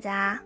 [0.00, 0.40] 家，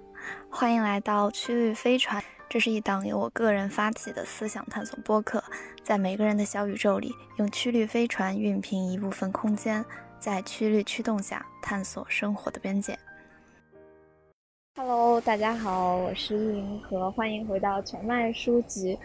[0.51, 2.23] 欢迎来到曲率飞船。
[2.49, 5.43] 这是一档由我个人发起的思想探索播客，
[5.83, 9.85] 在每个人的小宇宙里，用曲率飞船熨平一部分空间，
[10.19, 12.99] 在曲率驱动下探索生活的边界。
[14.77, 18.99] Hello，大家好，我是银河，欢迎回到全麦书籍。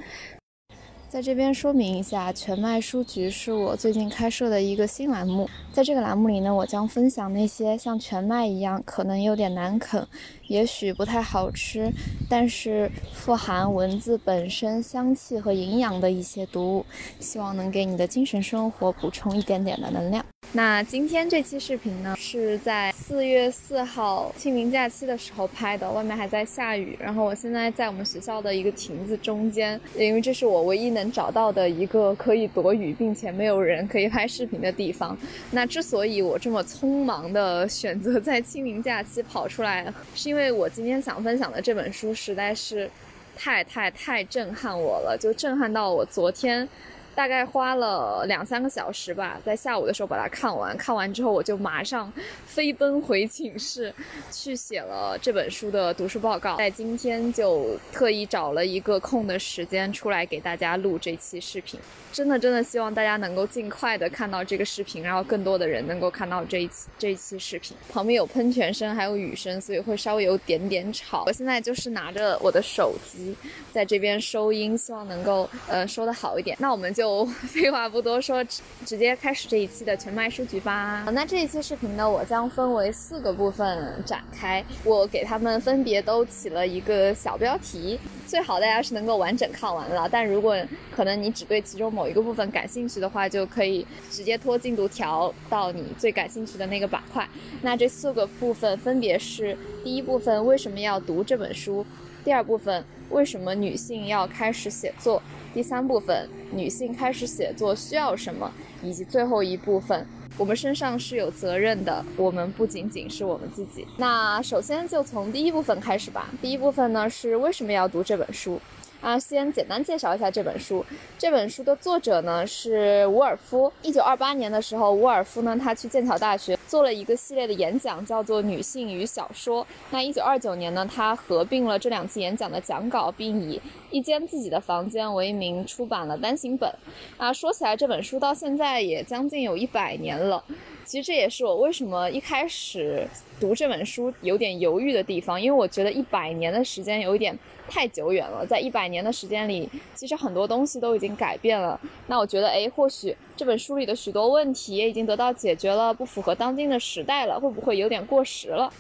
[1.10, 5.50] 在这边说明一下，全麦书局是我最近开设的一个新栏目。
[5.74, 10.06] 在这个栏目里呢，我将分享那些像全麦一样可能有点难啃，
[10.46, 11.92] 也许不太好吃，
[12.30, 16.86] 但是富含文字本身香气和营养的一些读物，
[17.20, 20.24] 希望能给你的精神生活补充一点点的能量。
[20.54, 26.98] 那今天这期视频呢，是在四月四号清明假期的时候拍的，外面还在下雨。
[27.00, 35.16] 然后我现在在我们学校的一个亭子中间，因为这是我唯一能找到的一个可以躲雨并且没有人可以拍视频的地方。
[35.52, 42.90] 那之所以我这么匆忙的选择在清明假期跑出来，是因为我今天想分享的这本书实在是
[43.38, 46.68] 太太太震撼我了，就震撼到我昨天。
[47.16, 50.76] 大概花了两三个小时吧，在下午的时候把它看完。
[50.78, 52.12] 看完之后，我就马上
[52.46, 53.94] 飞奔回寝室，
[54.32, 56.56] 去写了这本书的读书报告。
[56.58, 61.80] 在今天就特意找了一个空的时间出来给大家录这期视频。
[62.12, 67.78] 真的真的希望大家能够尽快的看到这个视频，然后更多的人能够看到这一期这一期视频。
[67.92, 71.26] 旁边有喷泉声，还有雨声，所以会稍微有点点吵。
[71.28, 73.36] 我现在就是拿着我的手机
[73.72, 76.58] 在这边收音，希望能够呃收的好一点。
[76.60, 77.26] 那我们就。
[77.48, 78.44] 废话不多说，
[78.86, 81.06] 直接开始这一期的全麦书局吧。
[81.14, 87.98] 那这一期视频呢，我将分为四个部分展开，我给他们分别都起了一个小标题。
[88.28, 90.58] 最好大家是能够完整看完了，但如果
[90.94, 97.26] 可能你只对其中某一个部分感兴趣的话，就可以直接拖进度条到你最感兴趣的那个板块。
[97.62, 101.84] 那这四个部分分别是：第一部分为什么要读这本书；
[102.24, 105.22] 第二部分为什么女性要开始写作。
[105.54, 108.52] 第三部分，女性开始写作需要什么？
[108.84, 110.06] 以及最后一部分，
[110.38, 113.88] 我们身上是有责任的，我们不仅仅是我们自己。
[113.98, 116.30] 那首先就从第一部分开始吧。
[116.42, 118.62] 第一部分呢是为什么要读这本书？
[119.02, 120.86] 啊，先简单介绍一下这本书。
[121.18, 123.72] 这本书的作者呢是伍尔夫。
[123.82, 129.64] 一九二八年的时候，伍尔夫呢他去剑桥大学做了一个系列的演讲，叫做《女性与小说》。
[129.90, 136.70] 那一九二九年呢，他合并了这两次演讲的讲稿，并以一间自己的房间为名出版了单行本。
[137.18, 140.44] 啊，说起来这本书到现在也将近有一百年了。
[140.90, 143.08] 其实这也是我为什么一开始
[143.40, 147.38] 读这本书有点犹豫的地方，因为我觉得一百年的时间有一点
[147.70, 148.44] 太久远了。
[148.44, 151.80] 在一百年的时间里，其实很多东西都已经改变了。
[152.08, 158.74] 那我觉得，哎，或许这本书里的许多问题也已经得到解决了，不符合当今的时代了，会不会有点过时了？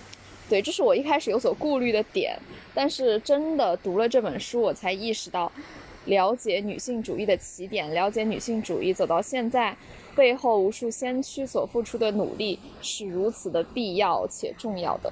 [0.49, 2.35] 对，这是我一开始有所顾虑的点。
[2.73, 5.51] 但是真的读了这本书，我才意识到，
[6.05, 9.77] 了解女性主义的起点，了解女性主义走到现在。
[10.19, 15.09] 背后无数先驱所付出的努力是如此的必要且重要的，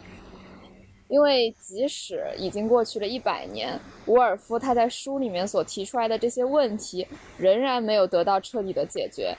[1.07, 7.07] 因为即使已经过去了一百年，伍尔夫他在书里面所提出来的这些问题
[7.37, 9.33] 仍然没有得到彻底的解决。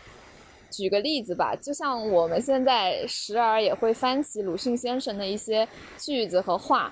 [0.71, 5.69] 举个例子吧，就像我们现在时而也会翻起鲁迅先生的一些
[5.99, 6.91] 句子和话，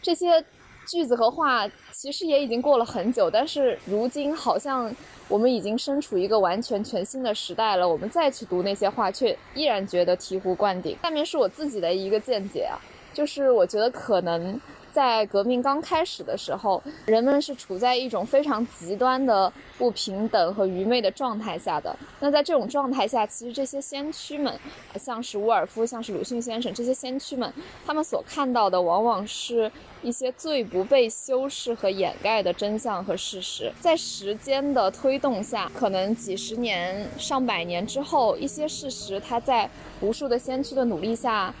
[0.00, 0.42] 这些
[0.86, 4.94] 句子和话其实也已经过了很久，但是如今好像。
[5.28, 10.96] 我们已经身处一个完全全新的时代了，我们再去读那些话，却依然觉得醍醐灌顶。
[11.02, 12.78] 下面是我自己的一个见解啊，
[13.12, 14.60] 就是我觉得可能。
[14.96, 21.94] 在革命刚开始的时候，人们是处在一种非常极端的不平等和愚昧的状态下的。
[22.18, 24.58] 那在这种状态下，其实这些先驱们，
[24.98, 27.52] 像是沃尔夫，像是鲁迅先生这些先驱们，
[27.84, 29.70] 他们所看到的往往是
[30.00, 33.70] 一些最不被修饰和掩盖的真相和事实。
[33.78, 39.68] 在时间的推动下，可能几十年、上百年之后，一些事实它在
[40.00, 41.54] 无数的先驱的努力下，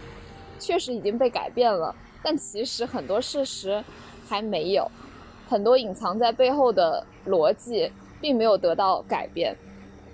[0.58, 1.94] 确实已经被改变了。
[2.26, 3.84] 但其实很多事实
[4.28, 4.90] 还没有，
[5.48, 7.88] 很多隐藏在背后的逻辑
[8.20, 9.56] 并没有得到改变，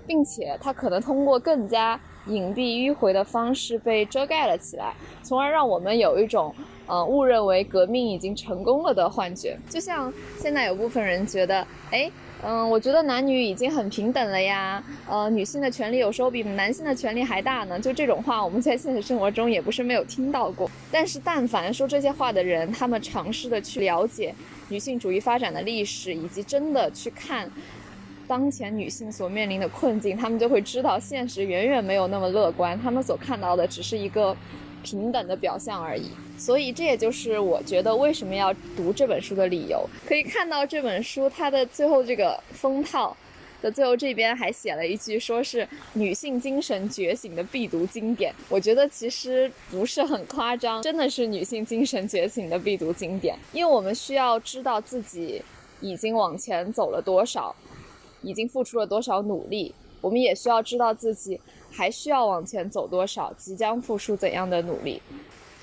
[0.05, 4.93] 并且它可能通过更加隐蔽迂回的方式被遮盖了起来，
[5.23, 6.53] 从而让我们有一种
[6.85, 9.57] 呃误认为革命已经成功了的幻觉。
[9.67, 12.11] 就像现在有部分人觉得，哎。
[12.45, 14.83] 嗯，我觉得男女已经很平等了呀。
[15.07, 17.79] 呃，女性的权利有时候比男性的权利还大呢。
[17.79, 20.69] 就这种话，我们在现实生活中也不是没有听到过。
[20.91, 24.35] 但是，但凡说这些话的人，他们尝试的去了解
[24.67, 27.49] 女性主义发展的历史，以及真的去看
[28.27, 32.77] 当前女性所面临的困境，他们就会知道现实远远没有那么乐观。
[32.81, 34.35] 他们所看到的只是一个
[34.83, 36.09] 平等的表象而已。
[36.37, 39.87] 所以这也就是我觉得为什么要读这本书的理由。
[40.05, 43.15] 可以看到这本书它的最后这个封套
[43.61, 48.33] 的最后这边还写了一句，说是女性精神觉醒的必读经典。
[48.49, 53.37] 我觉得其实不是很夸张，真的是女性精神觉醒的必读经典。
[53.53, 55.41] 因为我们需要知道自己
[55.79, 57.55] 已经往前走了多少，
[58.21, 61.39] 已经付出了多少努力，我们也需要知道自己
[61.71, 65.01] 还需要往前走多少，即将付出怎样的努力。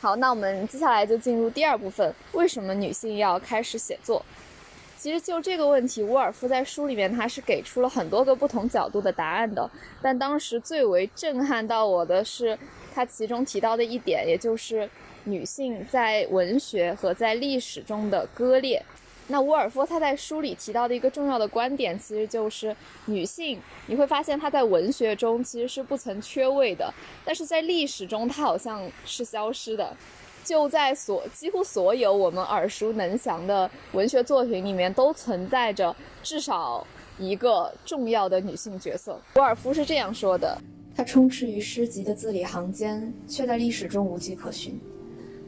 [0.01, 4.25] 好，那我们接下来就进入第二部分，为什么女性要开始写作？
[4.97, 9.71] 其实就这个问题，沃尔夫在书里面他是给出了很多个不同角度的答案的。
[10.01, 12.59] 但当时最为震撼到我的是，
[12.95, 14.89] 他其中提到的一点，也就是
[15.25, 18.83] 女性在文学和在历史中的割裂。
[19.31, 22.75] 那沃尔夫他在书里提到的一个重要的观点，其实就是
[23.07, 26.93] 女性，你会发现她在文学中其实是不曾缺位的，
[27.25, 29.97] 但是在历史中她好像是消失的。
[30.43, 36.85] 就在所几乎所有我们耳熟能详的文学作品里面，都存在着至少
[37.19, 39.21] 一个重要的女性角色。
[39.37, 40.59] 沃尔夫是这样说的：
[40.97, 44.81] 她充斥于诗集的字里行间，却在历史中无迹可寻。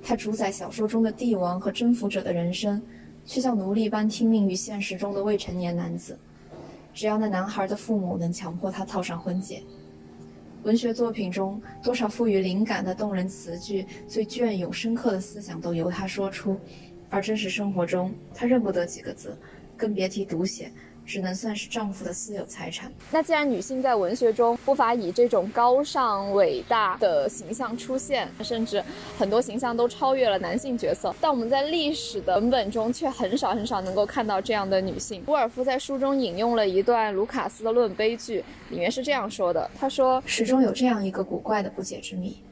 [0.00, 2.80] 她主宰小说中的帝王和征服者的人生。
[3.24, 6.18] 却像奴隶般听命于现实中的未成年男子，
[6.92, 9.62] 只要那男孩的父母能强迫他套上婚戒。
[10.64, 16.56] 文学作品中多少赋予灵感的动人词句、最隽永深刻的思想都由他说出，
[17.10, 19.36] 而真实生活中他认不得几个字，
[19.76, 20.70] 更别提读写。
[21.04, 22.90] 只能算是丈夫的私有财产。
[23.10, 28.82] 那既然女性在文学中不乏以这种高尚伟大的形象出现，甚至
[29.18, 35.22] 很多形象都超越了男性角色，但我们在历史的文本中却很少很少能够看到这样的女性。
[35.26, 38.40] 沃尔夫在书中引用了一段卢卡斯的《论悲剧》，
[38.70, 42.42] 里面是这样说的：“他说，始终有这样一个古怪的不解之谜：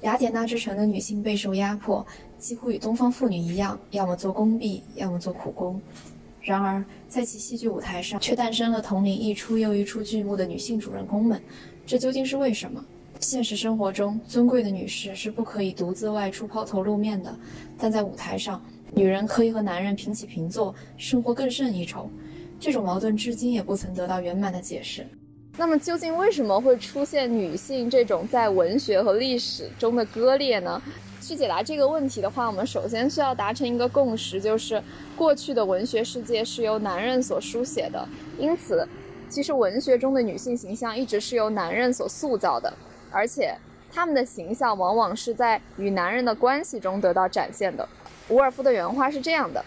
[0.00, 2.04] 雅典娜之城的女性备受压迫，
[2.38, 5.80] 几乎与东方妇女一样，要么做工婢，要么做苦工。”
[6.44, 11.40] 然而，在其戏剧舞台上，却诞生了统领一出又一出剧目的女性主人公们，
[11.86, 12.84] 这究竟是为什么？
[13.18, 17.34] 现实生活中，尊贵的女士是不可以独自外出抛头露面的，
[17.78, 18.62] 但在舞台上，
[18.92, 22.10] 女人可以和男人平起平坐，生活更胜一筹。
[22.60, 25.06] 这种矛盾至今也不曾得到圆满的解释。
[25.56, 30.82] 那么，究竟为什么会出现女性这种在文学和历史中的割裂呢？
[31.24, 34.82] 去解答这个问题的话，我们首先需要达成一个共识，就是
[35.16, 38.06] 过去的文学世界是由男人所书写的，
[38.38, 38.86] 因此，
[39.30, 42.70] 其实文学中的女性形象一直是由男人所塑造的，
[43.10, 43.56] 而且
[43.90, 47.88] 他们的形象往往是在与男人的关系中得到展现的。
[48.28, 49.64] 伍尔夫的原话是这样的：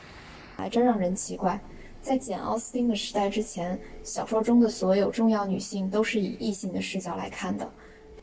[0.56, 1.60] 还真让人奇怪，
[2.00, 7.68] 在简·奥斯汀的时代之前，小说中的所有重要女性都是以异性的视角来看的。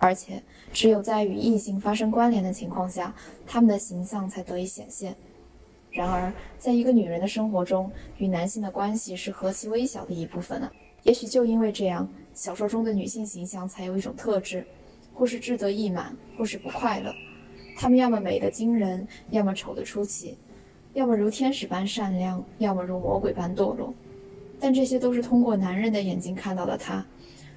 [0.04, 3.14] 而且，只有在与异性发生关联的情况下，
[3.46, 5.16] 他们的形象才得以显现。
[5.90, 10.70] 然而，在一个女人的生活中，与男性的关系是何其微小的一部分呢？
[11.04, 14.66] 也许就因为这样，小说中的女性形象才有一种特质：
[15.14, 17.10] 或是志得意满，或是不快乐。
[17.74, 20.36] 她们要么美得惊人，要么丑得出奇；
[20.92, 23.94] 要么如天使般善良，要么如魔鬼般堕落。
[24.60, 27.02] 但这些都是通过男人的眼睛看到的她。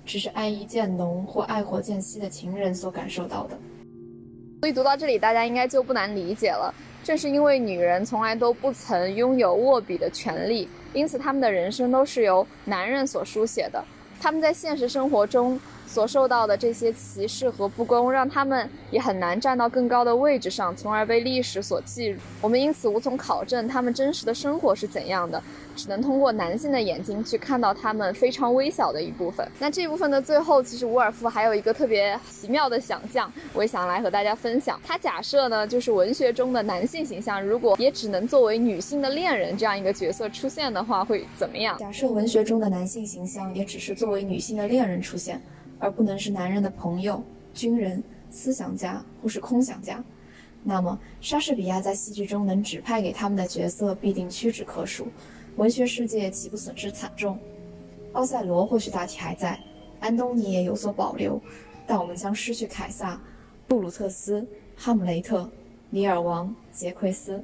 [0.08, 3.58] 只是爱意渐浓或爱火渐熄的情人所感受到的。
[4.62, 6.74] 所以读到这里，大家应该就不难理解了。
[7.04, 13.84] 正是因为女人从来都不曾拥有握笔的权利，因此她们的人生都是由男人所书写的。
[14.20, 15.60] 她们在现实生活中。
[15.88, 22.20] 所受到的这些歧视和不公，让他们也很难站到更高的位置上，从而被历史所记录。
[22.42, 25.42] 我们因此无从考证他们真实的生活是怎样的，
[25.76, 29.48] 只能通过男性的眼睛去看到他们非常微小的一部分。
[29.60, 34.80] 那这部分的最后，其实伍尔夫还有一个特别奇妙的想象，我也想来和大家分享。
[34.84, 41.78] 他假设呢，就是文学中的男性形象，如果也只能作为女性的恋人这样一个角色出现的话，会怎么样？
[41.78, 45.42] 假设文学中的男性形象也只是作为女性的恋人出现。
[45.80, 50.04] 而不能是男人的朋友、军人、思想家或是空想家，
[50.64, 55.08] 那么莎士比亚在戏剧中能指派给他们的角色必定屈指可数，
[55.56, 57.40] 文学世界岂不损失惨重？
[58.14, 59.60] 奥赛罗或许大体还在，
[60.00, 61.40] 安东尼也有所保留，
[61.86, 63.20] 但我们将失去凯撒、
[63.68, 65.50] 布鲁特斯、哈姆雷特、
[65.92, 67.44] 李尔王、杰奎斯，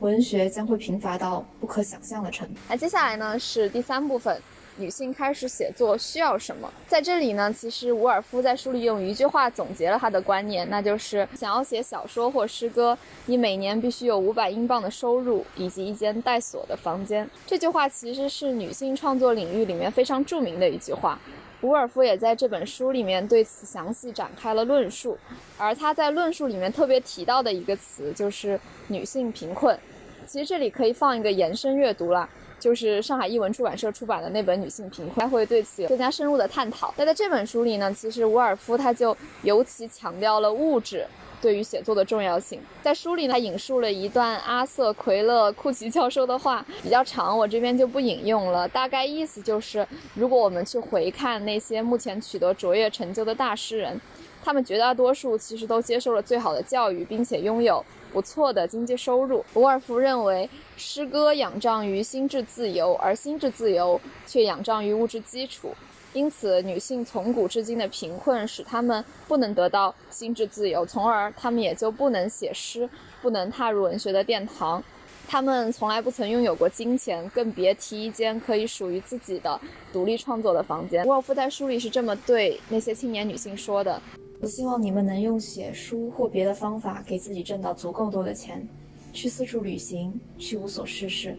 [0.00, 2.60] 文学将会贫乏到不可想象的程度。
[2.68, 4.40] 那接下来呢是第三部分。
[4.76, 6.72] 女性开始写作需要什么？
[6.86, 12.96] 在这里呢，其实伍尔夫在书里用一句话总结了他的观念，那就是想要写小说或诗歌，
[13.26, 17.28] 你每年必须有五百英镑的收入以及一间带锁的房间。
[17.46, 21.18] 这句话其实是女性创作领域里面非常著名的一句话。
[21.62, 25.18] 伍尔夫也在这本书里面对此详细展开了论述，
[25.58, 28.58] 而他在论述里面特别提到的一个词就是
[28.88, 29.78] 女性贫困。
[30.26, 32.26] 其实这里可以放一个延伸阅读了，
[32.60, 36.94] 就是上海译文出版社出版的那本《女性贫困》，还会对此有更加深入的探讨。
[36.96, 41.04] 那在这本书里呢，其实伍尔夫他就尤其强调了物质。
[41.42, 48.68] 对于写作的重要性，在书里呢，他引述了一段阿瑟·奎勒库奇教授的话，比较长，我这边就不引用了。
[48.68, 53.98] 大概意思就是，如果我们去回看那些目前取得卓越成就的大诗人，
[54.42, 59.44] 他们绝大多数其实都接受了最好的教育，并且拥有不错的经济收入。
[59.54, 65.74] 伍尔夫认为，诗歌仰仗于心智自由，而心智自由却仰仗于物质基础。
[66.12, 72.88] 因此，女性从古至今的贫困使她们不能得到心智自由，从而她们也就不能写诗，
[73.22, 74.82] 不能踏入文学的殿堂。
[75.28, 79.60] 她们从来不曾拥有过金钱，更别提一间可以属于自己的
[79.92, 81.06] 独立创作的房间。
[81.06, 84.02] 沃尔夫在书里是这么对那些青年女性说的
[84.40, 88.66] ：“我希望你们能用写书或别的方法给自己挣到足够多的钱，
[89.12, 91.36] 去四处旅行，去无所事事，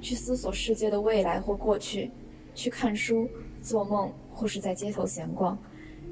[0.00, 2.10] 去思索世界的未来或过去，
[2.54, 3.28] 去看书。”
[3.62, 5.56] 做梦，或是在街头闲逛，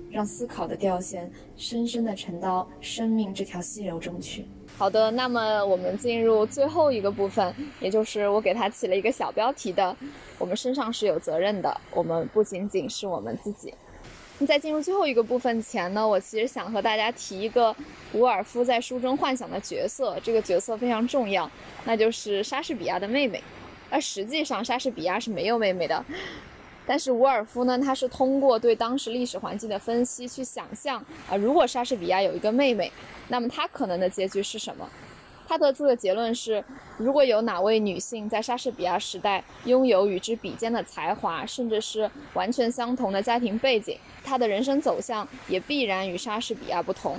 [0.09, 4.47] 让思考的调线深深地沉到生命这条溪流中去。
[4.77, 9.97] 好的，那么我们进入最后一个部分，也就是我给它起了一个小标题的：
[10.39, 13.75] 我们身上是有责任的，我们不仅仅是我们自己。
[14.47, 17.75] 在进入最后一个部分前呢，我其实想和大家提一个
[18.13, 21.51] 伍尔夫在书中幻想的角色，这个角色非常重要，
[21.85, 23.43] 那就是莎士比亚的妹妹。
[23.91, 26.05] 而实际上，莎士比亚是没有妹妹的。
[26.87, 32.91] 但是伍尔夫呢，他是通过对当时历史环境的分析去想象啊，如果莎士比亚有一个妹妹，
[33.29, 34.89] 那么他可能的结局是什么？
[35.51, 36.65] 他得出的结论是，
[36.97, 47.17] 如果有哪位女性在莎士比亚时代拥有与之比肩的才华，甚至是完全相同的家庭背景，她的人生走向也必然与莎士比亚不同。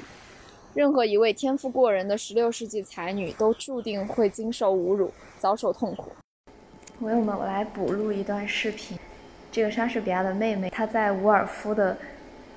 [0.73, 6.09] 任何一位天赋过人的16世纪才女都注定会经受侮辱，遭受痛苦。
[7.01, 8.97] 朋友们，我来补录一段视频。
[9.51, 11.97] 这个莎士比亚的妹妹，她在伍尔夫的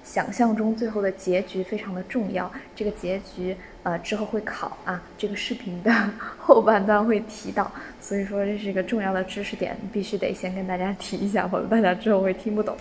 [0.04, 2.48] 想象中，最后的结局非常的重要。
[2.76, 5.90] 这个结局，呃，之后会考啊，这个视频的
[6.38, 7.68] 后半段会提到，
[8.00, 12.76] 所以说这是一个重要的知识点，必须得先跟大家提一下，否则大家之后会听不懂。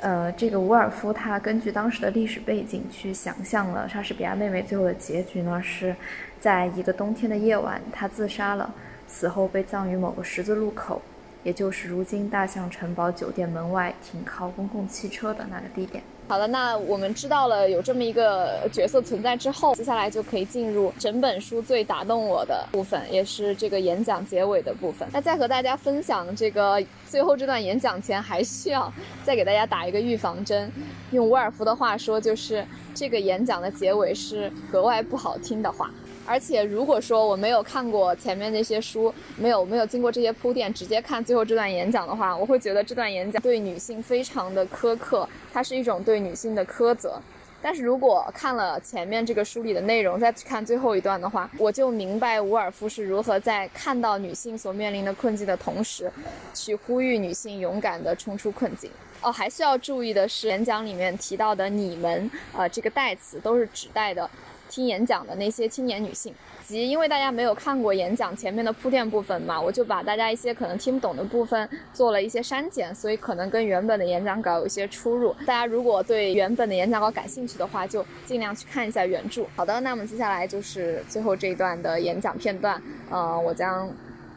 [0.00, 5.94] 呃，这个伍尔夫他根据当时的历史背景去想象了莎士比亚妹妹最后的结局呢，是
[6.40, 8.72] 在一个冬天的夜晚，她自杀了，
[9.06, 11.00] 死后被葬于某个十字路口。
[11.44, 16.02] 也就是如今大象城堡酒店门外停靠公共汽车的那个地点。
[16.28, 25.08] 好的，那我们知道了有这么一个角色存在之后，接下来就可以进入整本书最打动我的部分，也是这个演讲结尾的部分。
[25.10, 28.92] 那在和大家分享这个最后这段演讲前，还需要
[29.24, 30.70] 再给大家打一个预防针。
[31.12, 32.62] 用沃尔夫的话说，就是
[32.94, 35.90] 这个演讲的结尾是格外不好听的话。
[36.28, 47.18] 而且，如果说我没有看过前面那些书，没有没有经过这些铺垫，直接看最后这段演讲的话，我会觉得这段演讲对女性非常的苛刻，它是一种对女性的苛责。
[47.60, 56.12] 但是如果看了前面这个书里的内容，再去看最后一段的话，我就明白伍尔夫是如何在看到女性所面临的困境的同时，
[56.54, 58.90] 去呼吁女性勇敢地冲出困境。
[59.20, 64.30] 哦，还需要注意的是，演讲里面提到的“你们”呃这个代词都是指代的。
[64.68, 66.34] 听演讲的那些青年女性，
[66.64, 75.32] 及因为大家没有看过演讲前面的铺垫部分嘛，我就把大家一些可能听不懂的部分做了一些删减，所以可能跟原本的演讲稿有一些出入。
[75.46, 79.44] 大家如果对原本的演讲稿感兴趣的话，就尽量去看一下原著。
[79.56, 83.90] 好的，那么接下来就是最后这一段的演讲片段，呃，我将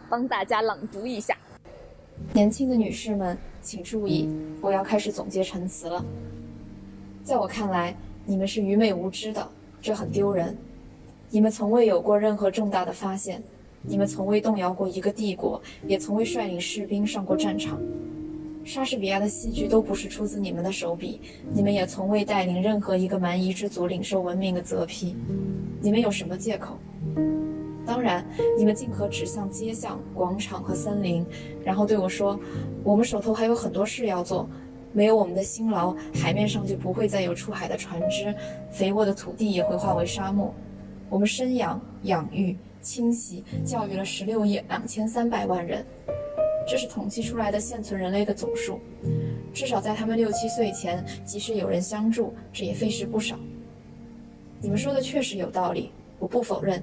[0.10, 1.36] 帮大家朗读一下。
[2.34, 4.30] 年轻的女士们，请注意，
[4.62, 6.04] 我要开始总结陈词了。
[7.24, 7.96] 在我看来，
[8.26, 9.48] 你们是愚昧无知的。
[9.82, 10.56] 这很丢人。
[11.30, 13.42] 你们从未有过任何重大的发现，
[13.82, 17.80] 你们从未动摇过一个帝国，也从未率领士兵上过战场。
[18.64, 21.20] 莎士比亚的戏剧都不是出自你们的手笔，
[21.52, 25.16] 你们也从未带领任何一个蛮夷之族领受文明的责批。
[25.82, 26.78] 你们有什么借口？
[27.84, 28.24] 当然，
[28.56, 31.26] 你们尽可指向街巷、广场和森林，
[31.64, 32.40] 然后对我说
[32.86, 34.48] ：“我们手头还有很多事要做。”
[34.94, 38.34] 没有我们的辛劳，海面上就不会再有出海的船只，
[38.70, 40.54] 肥沃的土地也会化为沙漠。
[41.10, 45.86] 我们生养、养育、清洗、教育了十六亿两千三百万人，
[46.68, 48.80] 这是统计出来的现存人类的总数。
[49.54, 53.38] 至少在他们六七岁前，即使有人相助，这也费时不少。
[54.62, 56.82] 你们说的确实有道理，我不否认。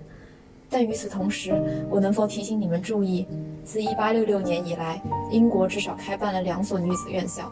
[0.70, 1.54] 但与此同时，
[1.88, 3.26] 我能否提醒你们注意，
[3.64, 5.00] 自一八六六年以来，
[5.30, 7.50] 英国至少开办了两所女子院校。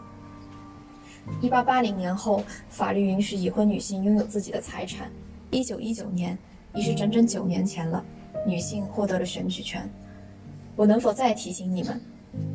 [1.41, 5.09] 一八八零年后，法律允许已婚女性拥有自己的财产。
[5.51, 6.37] 一九一九年，
[6.73, 8.03] 已是整整九年前了，
[8.45, 9.89] 女性获得了选举权。
[10.75, 12.01] 我能否再提醒你们，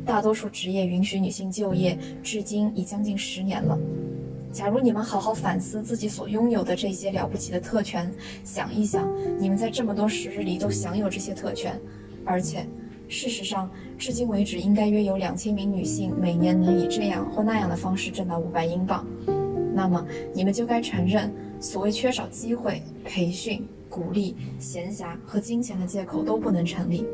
[0.05, 3.77] 大多数职业允许女性就业，至今已将近十年了。
[4.51, 8.11] 假如你们好好反思自己所拥有的这些了不起的特权，
[8.43, 11.79] 想一想，你们在这么多时日里都享有这些特权，
[12.23, 12.67] 而且，
[13.07, 19.05] 事实上，至今为止应该约有两千名女性每年能以这样或那样的方式挣到五百英镑，
[19.73, 27.05] 那么你们就该承认，所谓缺少机会、培训、鼓励、闲暇和金钱的借口都不能成立。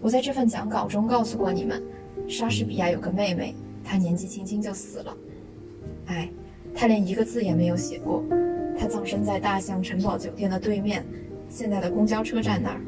[0.00, 1.82] 我在这份讲稿中告诉过你们，
[2.28, 5.16] 莎士比亚有个妹妹，她年纪轻轻就死了。
[6.06, 6.28] 哎，
[6.74, 8.22] 她连一个字也没有写过。
[8.78, 11.04] 她葬身在大象城堡酒店的对面，
[11.48, 12.80] 现在的公交车站那儿。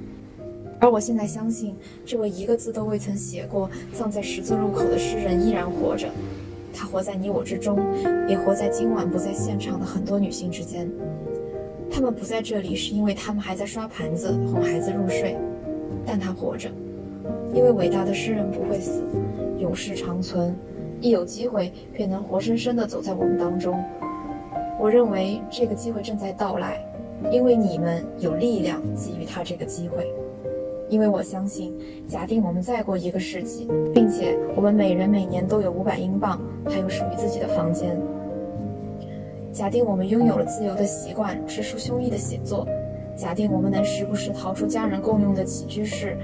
[0.85, 1.75] 而我现在相信，
[2.05, 6.07] 这位一个字都未曾写过、葬在十字路口的诗人依然活着。
[6.75, 7.81] 他活在你我之中，
[8.29, 10.87] 也活在今晚不在现场的很多女性之间。
[11.91, 15.39] 她们不在这里，是因为她们还在刷盘子、哄孩子入睡。
[16.05, 16.69] 但他活着，
[17.55, 19.03] 因为伟大的诗人不会死，
[19.59, 20.55] 永世长存。
[21.01, 23.83] 一有机会，便能活生生地走在我们当中。
[24.79, 26.85] 我认为这个机会正在到来，
[27.33, 30.13] 因为你们有力量给予他这个机会。
[30.89, 31.73] 因为我相信，
[32.07, 38.01] 假定我们再过一个世纪，并且我们每人每年都有五百英镑，还有属于自己的房间。
[39.53, 42.67] 假定我们拥有了自由的习惯，直抒胸臆的写作。
[43.17, 46.17] 假定我们能时不时逃出家人共用的起居室。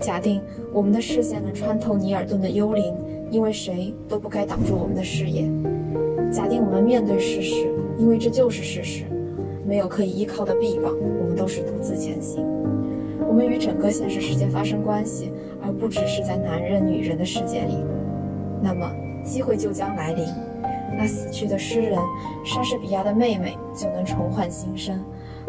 [0.00, 0.40] 假定
[0.72, 2.94] 我们的视线能穿透尼尔顿的幽灵。
[3.30, 5.50] 因为谁都不该挡住我们的视野。
[6.30, 9.04] 假定我们面对事实，因为这就是事实，
[9.66, 12.44] 没有可以依靠的臂膀，我们都是独自前行。
[13.32, 17.82] 我们与整个现实世界发生关系，而不只是在男人、女人的世界里。
[18.62, 18.86] 那么，
[19.24, 20.26] 机会就将来临，
[20.98, 21.98] 那死去的诗人
[22.44, 25.02] 莎士比亚的妹妹就能重焕新生，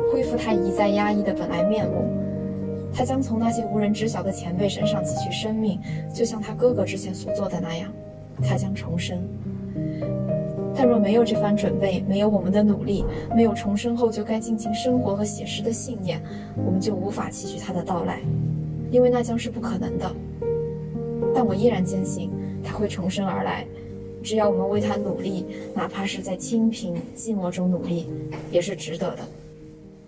[0.09, 2.07] 恢复她一再压抑的本来面目。
[2.93, 5.77] 他将从那些无人知晓的前辈身上汲取生命，
[6.13, 7.91] 就像他哥哥之前所做的那样，
[8.41, 9.19] 他将重生。
[10.75, 13.05] 但若没有这番准备，没有我们的努力，
[13.35, 16.21] 没有重生后就该尽情生活和写诗的信念，
[16.65, 18.21] 我们就无法期许他的到来，
[18.91, 20.11] 因为那将是不可能的。
[21.33, 22.29] 但我依然坚信
[22.63, 23.65] 他会重生而来，
[24.21, 28.07] 只要我们为他努力，哪怕是在清贫寂寞中努力，
[28.51, 29.19] 也是值得的。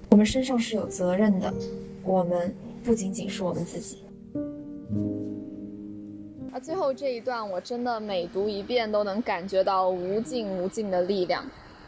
[0.10, 1.54] 我们身上是有责任的，
[2.04, 2.54] 我们。
[2.86, 3.98] 不仅仅是我们自己。
[6.56, 11.46] 啊，最后这一段我真的每读一遍都能感觉到无尽无尽的力量，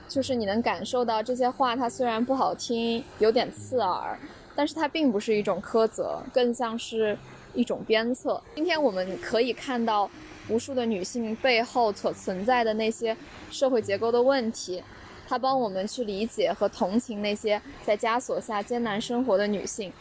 [0.10, 4.20] 就是你能感受到这些话，它虽然不好听，有点刺耳，
[4.58, 7.18] 但是它并不是一种苛责，更像是
[7.54, 8.44] 一种鞭策。
[8.56, 10.12] 今天我们可以看到
[10.50, 13.16] 无数的女性背后所存在的那些
[13.50, 14.84] 社会结构的问题，
[15.30, 19.94] 它帮我们去理解和同情那些在枷锁下艰难生活的女性。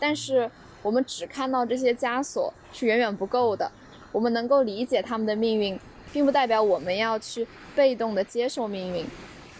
[0.00, 0.50] 但是
[0.82, 3.70] 我们只看到这些枷锁是远远不够的。
[4.12, 5.78] 我们能够理解他们的命运，
[6.12, 9.04] 并不代表我们要去被动的接受命运。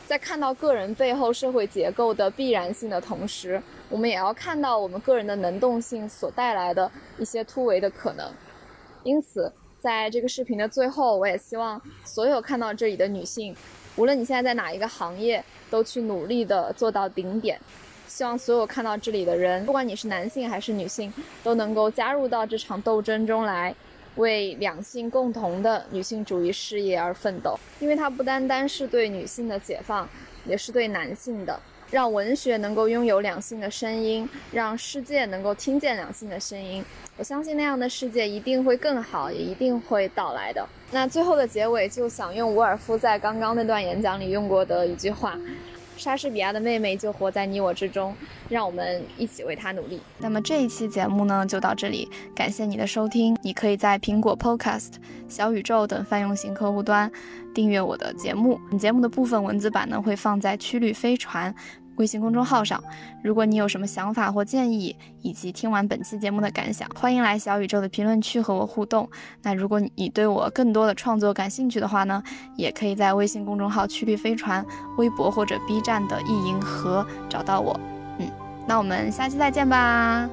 [0.07, 8.27] 在看到个人背后社会结构的必然性的同时，我们也要看到我们个人的能动性所带来的一些突围的可能。
[9.05, 13.55] 因此，在这个视频的最后，我也希望所有看到这里的女性，
[13.97, 17.61] 无论你现在在哪一个行业，都去努力的做到顶点。
[18.07, 21.13] 希望所有看到这里的人，不管你是男性还是女性，
[21.45, 23.75] 都能够加入到这场斗争中来，
[24.19, 27.59] 为两性共同的女性主义事业而奋斗。
[27.81, 30.07] 因为它不单单是对女性的解放，
[30.45, 31.59] 也是对男性的。
[31.91, 36.85] 让文学能够拥有两性的声音，让世界能够听见两性的声音。
[37.17, 40.69] 我相信那样的世界一定会更好，也一定会到来的。
[40.91, 45.39] 那最后的结尾，就想用伍尔夫在刚刚那段演讲里用过的一句话。
[45.99, 48.15] 莎士比亚的妹妹就活在你我之中，
[48.49, 50.01] 让我们一起为她努力。
[50.19, 53.37] 那么这一期节目呢，就到这里，感谢你的收听。
[53.43, 54.93] 你可以在苹果 Podcast、
[55.29, 57.11] 小宇宙等泛用型客户端
[57.53, 58.59] 订阅我的节目。
[58.79, 61.55] 节目的部分文字版呢，会放在曲率飞船。
[61.99, 62.83] 微信公众号上，
[63.23, 69.09] 如果你有什么想法或建议，以及听完本期节目的感想，欢迎来小宇宙的评论区和我互动。
[69.43, 72.23] 那如果你对我更多的创作感兴趣的话呢，
[72.57, 74.65] 也可以在微信公众号“曲率飞船”、
[74.97, 77.79] 微博或者 B 站的“意银河”找到我。
[78.19, 78.31] 嗯，
[78.67, 80.29] 那我们下期再见吧。